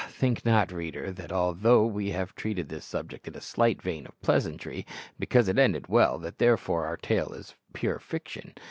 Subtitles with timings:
[0.09, 4.19] think not, reader, that although we have treated this subject in a slight vein of
[4.23, 4.83] pleasantry,
[5.19, 8.51] because it ended well, that therefore our tale is pure fiction.